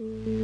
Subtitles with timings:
[0.00, 0.39] you